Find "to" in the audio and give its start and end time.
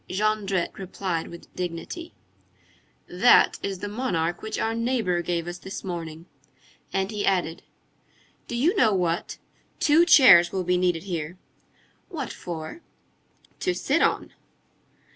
13.59-13.75